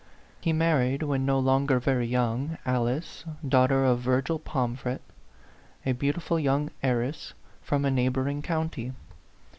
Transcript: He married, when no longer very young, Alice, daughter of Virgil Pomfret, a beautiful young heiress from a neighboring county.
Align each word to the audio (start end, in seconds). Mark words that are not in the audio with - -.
He 0.39 0.51
married, 0.51 1.03
when 1.03 1.27
no 1.27 1.37
longer 1.37 1.79
very 1.79 2.07
young, 2.07 2.57
Alice, 2.65 3.23
daughter 3.47 3.85
of 3.85 3.99
Virgil 3.99 4.39
Pomfret, 4.39 5.03
a 5.85 5.91
beautiful 5.91 6.39
young 6.39 6.71
heiress 6.81 7.35
from 7.61 7.85
a 7.85 7.91
neighboring 7.91 8.41
county. 8.41 8.93